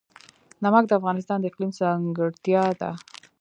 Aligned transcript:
نمک 0.63 0.83
د 0.87 0.91
افغانستان 0.99 1.37
د 1.39 1.45
اقلیم 1.49 1.71
ځانګړتیا 1.79 2.63
ده. 2.79 2.91